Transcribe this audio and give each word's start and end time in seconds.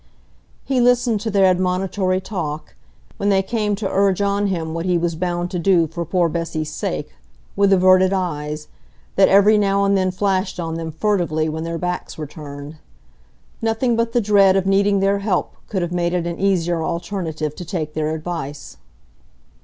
He 0.65 0.81
listened 0.81 1.21
to 1.21 1.29
their 1.29 1.45
admonitory 1.45 2.19
talk, 2.19 2.73
when 3.17 3.29
they 3.29 3.43
came 3.43 3.75
to 3.75 3.87
urge 3.91 4.19
on 4.19 4.47
him 4.47 4.73
what 4.73 4.87
he 4.87 4.97
was 4.97 5.13
bound 5.13 5.51
to 5.51 5.59
do 5.59 5.85
for 5.85 6.05
poor 6.05 6.27
Bessy's 6.27 6.71
sake, 6.73 7.13
with 7.55 7.71
averted 7.71 8.11
eyes, 8.11 8.67
that 9.15 9.29
every 9.29 9.59
now 9.59 9.83
and 9.83 9.95
then 9.95 10.09
flashed 10.09 10.59
on 10.59 10.73
them 10.73 10.91
furtively 10.91 11.47
when 11.47 11.63
their 11.65 11.77
backs 11.77 12.17
were 12.17 12.25
turned. 12.25 12.77
Nothing 13.61 13.95
but 13.95 14.11
the 14.11 14.21
dread 14.21 14.55
of 14.55 14.65
needing 14.65 15.01
their 15.01 15.19
help 15.19 15.53
could 15.67 15.83
have 15.83 15.91
made 15.91 16.15
it 16.15 16.25
an 16.25 16.39
easier 16.39 16.83
alternative 16.83 17.55
to 17.55 17.63
take 17.63 17.93
their 17.93 18.15
advice. 18.15 18.77